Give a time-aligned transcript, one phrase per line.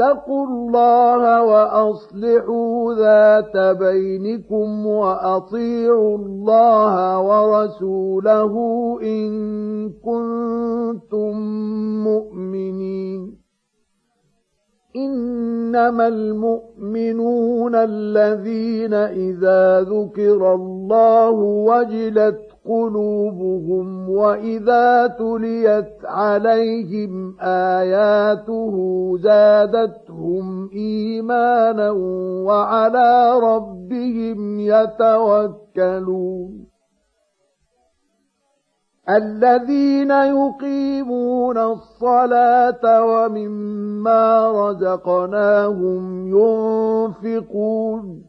[0.00, 8.54] الله وأصلحوا ذات بينكم وأطيعوا الله ورسوله
[9.02, 9.30] إن
[9.90, 11.36] كنتم
[12.04, 13.38] مؤمنين.
[14.96, 28.74] إنما المؤمنون الذين إذا ذكر الله وجلت قلوبهم وإذا تليت عليهم آياته
[29.18, 31.90] زادتهم إيمانا
[32.46, 36.68] وعلى ربهم يتوكلون.
[39.10, 48.27] الذين يقيمون الصلاة ومما رزقناهم ينفقون.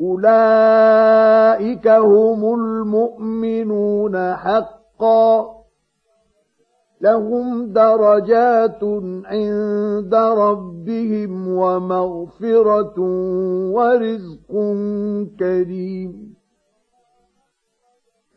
[0.00, 5.58] أولئك هم المؤمنون حقا
[7.00, 8.84] لهم درجات
[9.24, 12.94] عند ربهم ومغفرة
[13.74, 14.52] ورزق
[15.38, 16.34] كريم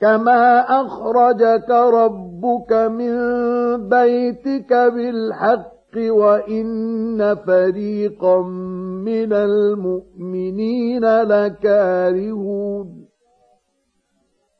[0.01, 3.15] كما أخرجك ربك من
[3.89, 8.41] بيتك بالحق الحق وإن فريقا
[9.05, 12.87] من المؤمنين لكارهون.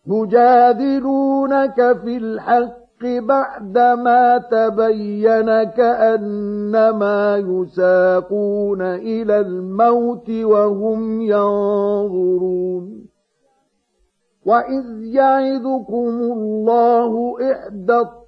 [0.07, 13.05] يجادلونك في الحق بعدما تبين كأنما يساقون إلى الموت وهم ينظرون.
[14.45, 18.20] وإذ يعدكم الله إحدى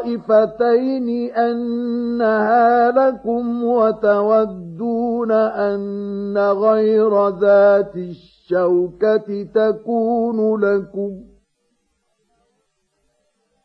[0.00, 11.10] الطائفتين أنها لكم وتودون أن غير ذات الشوكة تكون لكم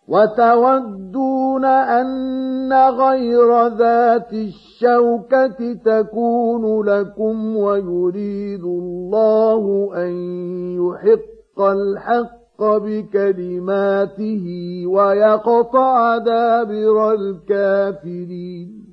[0.08, 10.12] وتودون أن غير ذات الشوكة تكون لكم ويريد الله أن
[10.78, 14.46] يحق الحق بكلماته
[14.88, 18.86] ويقطع دابر الكافرين.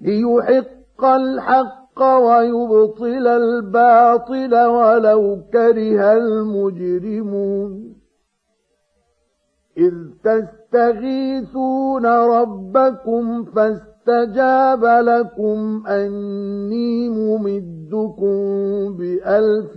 [0.00, 7.94] ليحق الحق ويبطل الباطل ولو كره المجرمون.
[9.78, 9.94] إذ
[10.24, 18.36] تستغيثون ربكم فاستغيثون استجاب لكم أني ممدكم
[18.96, 19.76] بألف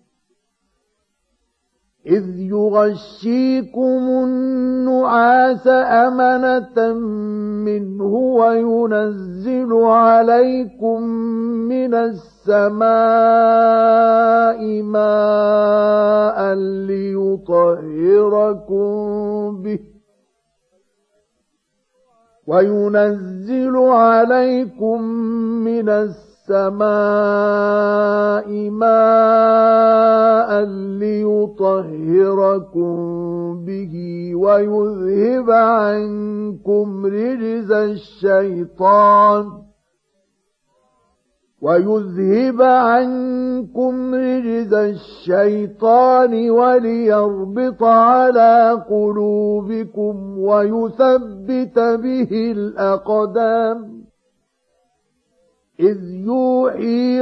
[2.07, 6.93] إذ يغشيكم النعاس أمنة
[7.65, 11.01] منه وينزل عليكم
[11.69, 12.91] من السماء
[14.81, 16.53] ماء
[16.89, 18.71] ليطهركم
[19.61, 19.79] به
[22.47, 25.01] وينزل عليكم
[25.63, 26.89] من السماء
[28.69, 30.10] ماء
[30.99, 32.95] ليطهركم
[33.65, 33.95] به
[34.35, 39.61] ويذهب عنكم رجز الشيطان
[41.61, 54.01] ويذهب عنكم رجز الشيطان وليربط على قلوبكم ويثبت به الأقدام
[55.79, 57.21] إذ يوحي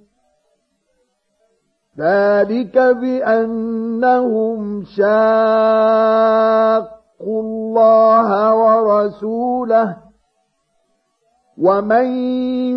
[2.01, 5.11] ذلك بأنهم شاقوا
[7.41, 9.97] الله ورسوله
[11.57, 12.05] ومن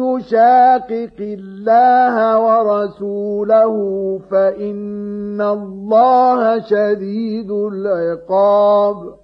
[0.04, 3.74] يشاقق الله ورسوله
[4.30, 9.23] فإن الله شديد العقاب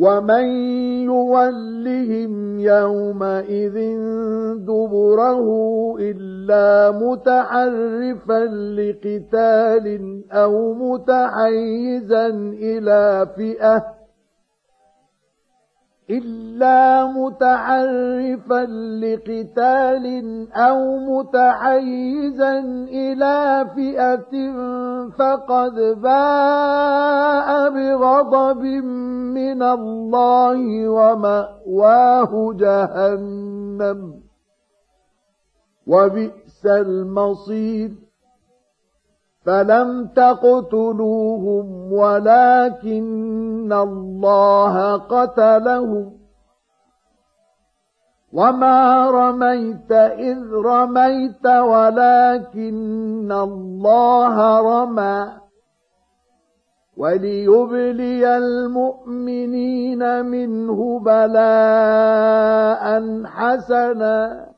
[0.00, 0.44] ومن
[1.04, 3.76] يولهم يومئذ
[4.56, 5.46] دبره
[6.00, 8.44] الا متحرفا
[8.80, 9.86] لقتال
[10.32, 12.26] أو متحيزا
[12.62, 13.99] إلى فئه
[16.10, 18.64] إلا متعرفا
[19.00, 20.06] لقتال
[20.52, 22.58] أو متحيزا
[22.88, 24.52] إلى فئة
[25.18, 28.62] فقد باء بغضب
[29.34, 34.14] من الله ومأواه جهنم.
[35.86, 38.09] وبئس المصير.
[39.46, 46.12] فلم تقتلوهم ولكن الله قتلهم
[48.32, 55.40] وما رميت اذ رميت ولكن الله رمى
[56.96, 62.84] وليبلي المؤمنين منه بلاء
[63.24, 64.49] حسنا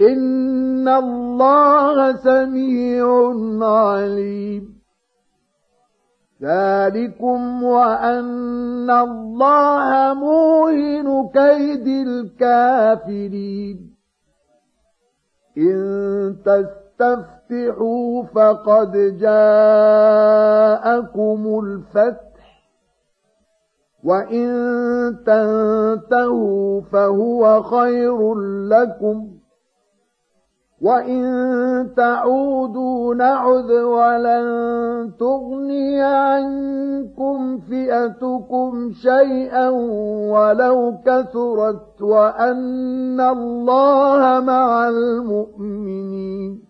[0.00, 4.80] إن الله سميع عليم
[6.42, 13.94] ذلكم وأن الله موهن كيد الكافرين
[15.58, 20.60] إن تستفتحوا فقد جاءكم
[21.64, 22.30] الفتح
[24.04, 24.48] وإن
[25.26, 28.34] تنتهوا فهو خير
[28.68, 29.39] لكم
[30.80, 31.24] وإن
[31.96, 34.46] تعودوا نعذ ولن
[35.20, 39.68] تغني عنكم فئتكم شيئا
[40.32, 46.69] ولو كثرت وأن الله مع المؤمنين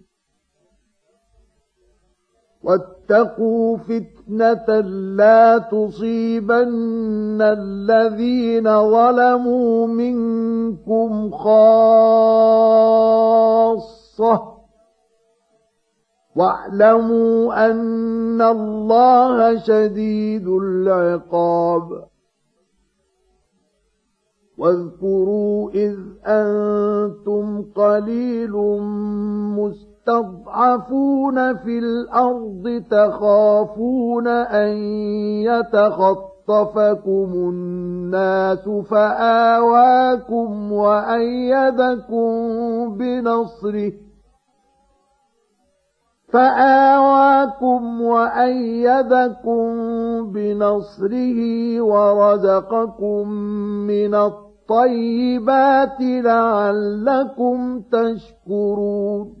[2.63, 4.79] واتقوا فتنة
[5.15, 11.61] لا تصيبن الذين ظلموا منكم خاصة.
[16.35, 22.03] واعلموا أن الله شديد العقاب.
[24.57, 28.51] واذكروا إذ أنتم قليل
[29.57, 34.77] مستقيم تستضعفون في الأرض تخافون أن
[35.45, 42.29] يتخطفكم الناس فآواكم وأيدكم
[42.97, 43.91] بنصره
[46.33, 49.67] فآواكم وأيدكم
[50.31, 51.39] بنصره
[51.81, 53.27] ورزقكم
[53.87, 59.40] من الطيب الطيبات لعلكم تشكرون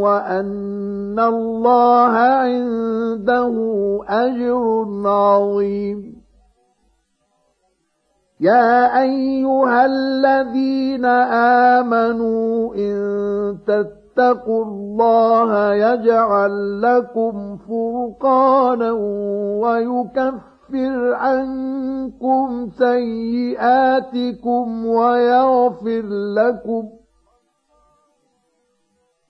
[0.00, 3.54] وان الله عنده
[4.08, 6.22] اجر عظيم.
[8.40, 11.04] يا ايها الذين
[11.84, 12.96] امنوا ان
[13.66, 18.92] تتقوا الله يجعل لكم فرقانا
[19.62, 26.02] ويكفر يكفر عنكم سيئاتكم ويغفر
[26.36, 26.88] لكم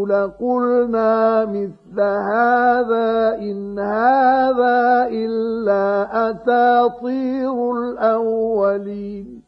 [0.06, 9.42] لقلنا مثل هذا ان هذا الا اساطير الاولين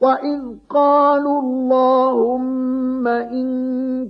[0.00, 3.48] وإذ قالوا اللهم إن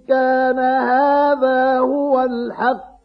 [0.09, 2.98] كان هذا هو الحق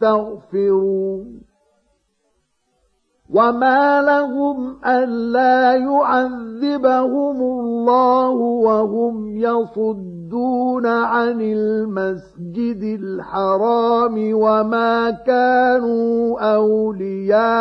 [0.00, 1.40] يستغفرون.
[3.30, 17.60] وما لهم ألا يعذبهم الله وهم يصدون عن المسجد الحرام وما كانوا أولياءه.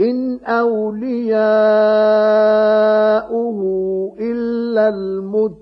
[0.00, 1.42] إن أولياؤه
[4.20, 5.61] إلا المتقين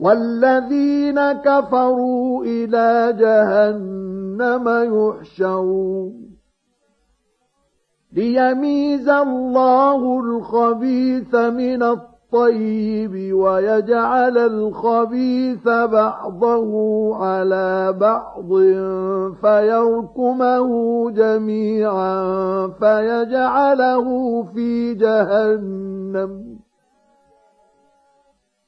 [0.00, 6.28] والذين كفروا إلى جهنم يحشرون.
[8.12, 16.70] ليميز الله الخبيث من الطيب ويجعل الخبيث بعضه
[17.16, 18.48] على بعض
[19.40, 20.70] فيركمه
[21.10, 26.57] جميعا فيجعله في جهنم.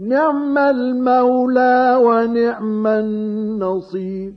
[0.00, 4.32] نعم المولى ونعم النصير.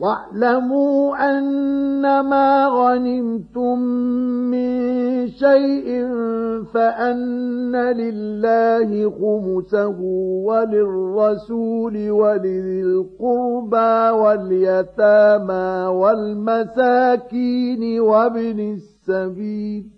[0.00, 3.78] واعلموا أنما غنمتم
[4.50, 6.06] من شيء
[6.74, 10.00] فأن لله خمسه
[10.46, 19.97] وللرسول ولذي القربى واليتامى والمساكين وابن السبيل.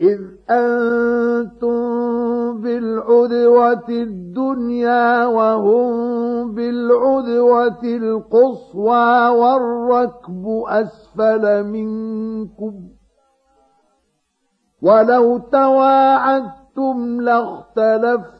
[0.00, 1.80] إذ أنتم
[2.60, 12.74] بالعدوة الدنيا وهم بالعدوة القصوى والركب أسفل منكم
[14.82, 18.39] ولو تواعدتم لاختلفتم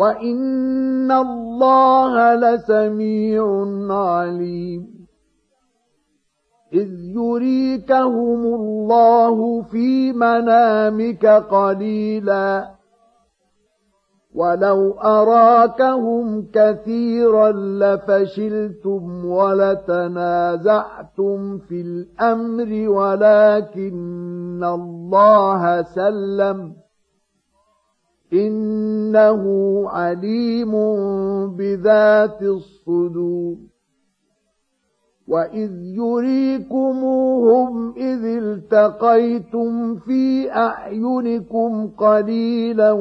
[0.00, 3.44] وإن الله لسميع
[3.90, 5.00] عليم
[6.72, 12.70] إذ يريكهم الله في منامك قليلا
[14.34, 20.78] ولو أراكهم كثيرا لفشلتم ولتنازعتم
[21.58, 26.72] في الأمر ولكن الله سلم
[28.32, 29.42] إنه
[29.88, 30.72] عليم
[31.56, 33.56] بذات الصدور.
[35.28, 42.92] وإذ يريكموهم إذ التقيتم في أعينكم قليلا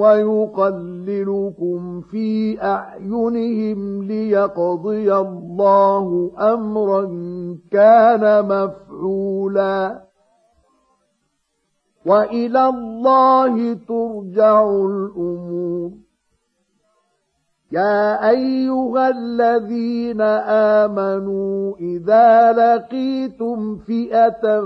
[0.00, 7.04] ويقللكم في أعينهم ليقضي الله أمرا
[7.70, 10.07] كان مفعولا.
[12.08, 15.90] وإلى الله ترجع الأمور.
[17.72, 20.20] يا أيها الذين
[20.80, 24.60] آمنوا إذا لقيتم فئة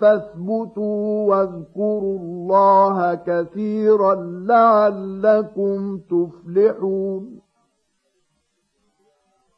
[0.00, 4.14] فاثبتوا واذكروا الله كثيرا
[4.48, 7.47] لعلكم تفلحون.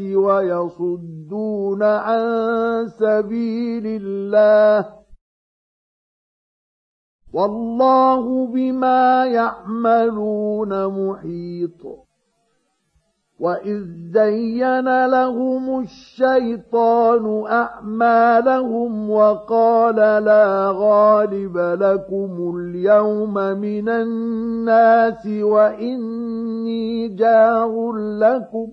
[0.00, 2.22] ويصدون عن
[2.88, 4.98] سبيل الله.
[7.32, 12.08] والله بما يعملون محيط.
[13.40, 28.72] وإذ زين لهم الشيطان أعمالهم وقال لا غالب لكم اليوم من الناس وإني جار لكم.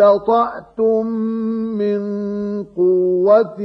[0.00, 1.06] استطعتم
[1.76, 2.00] من
[2.64, 3.56] قوة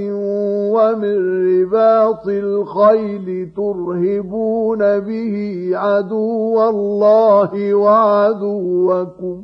[0.73, 1.17] ومن
[1.47, 9.43] رباط الخيل ترهبون به عدو الله وعدوكم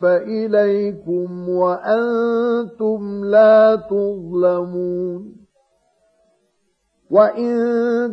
[0.00, 5.36] فإليكم وأنتم لا تظلمون
[7.10, 7.54] وإن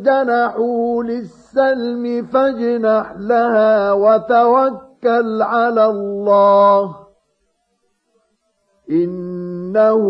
[0.04, 6.96] جنحوا للسلم فاجنح لها وتوكل على الله
[8.90, 10.04] إنه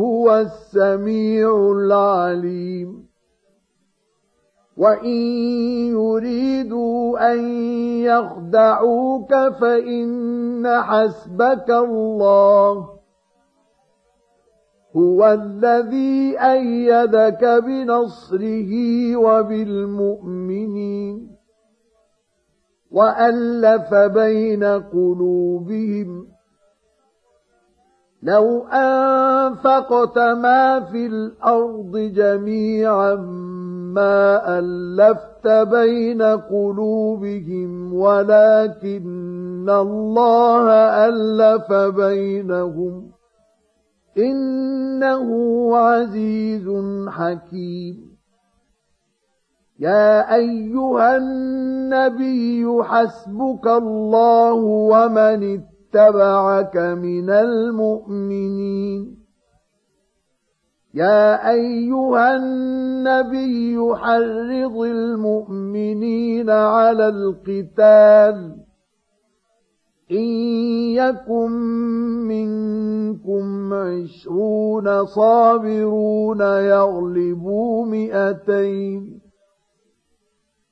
[0.00, 3.09] هو السميع العليم
[4.80, 5.16] وإن
[5.92, 7.38] يريدوا أن
[8.00, 12.88] يخدعوك فإن حسبك الله
[14.96, 18.72] هو الذي أيدك بنصره
[19.16, 20.60] وبالمؤمنين
[22.90, 26.28] وألف بين قلوبهم
[28.22, 33.14] لو أنفقت ما في الأرض جميعا
[33.94, 40.70] ما ألفت بين قلوبهم ولكن الله
[41.08, 43.10] ألف بينهم
[44.18, 45.28] إنه
[45.76, 46.68] عزيز
[47.08, 48.10] حكيم
[49.78, 54.52] يا أيها النبي حسبك الله
[54.92, 59.19] ومن اتبعك من المؤمنين
[60.94, 68.56] يا أيها النبي حرض المؤمنين على القتال
[70.10, 70.28] إن
[70.94, 71.50] يكن
[72.26, 79.19] منكم عشرون صابرون يغلبوا مئتين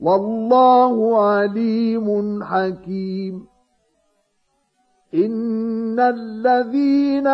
[0.00, 3.56] والله عليم حكيم.
[5.14, 7.26] إن الذين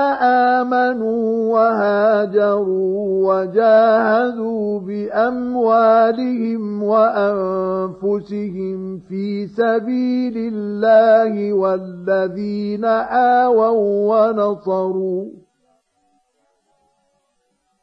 [0.62, 15.41] آمنوا وهاجروا وجاهدوا بأموالهم وأنفسهم في سبيل الله والذين آووا ونصروا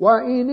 [0.00, 0.50] وإن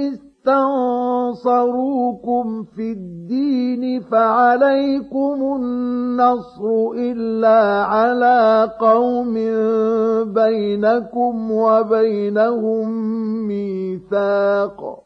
[1.24, 9.34] استنصروكم في الدين فعليكم النصر إلا على قوم
[10.34, 12.88] بينكم وبينهم
[13.48, 15.04] ميثاق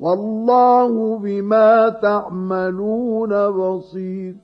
[0.00, 4.43] والله بما تعملون بصير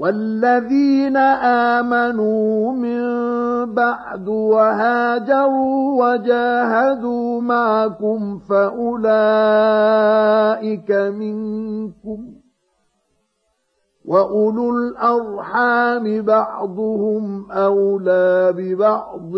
[0.00, 1.16] والذين
[1.76, 3.00] آمنوا من
[3.74, 9.00] بعد وهاجروا وجاهدوا معكم فأولئك
[10.90, 12.26] منكم
[14.04, 19.32] وأولو الأرحام بعضهم أولى ببعض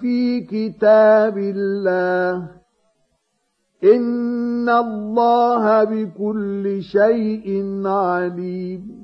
[0.00, 2.48] في كتاب الله
[3.84, 9.01] إن الله بكل شيء عليم